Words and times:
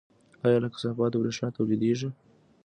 آیا 0.45 0.57
له 0.63 0.69
کثافاتو 0.73 1.21
بریښنا 1.21 1.49
تولیدیږي؟ 1.57 2.09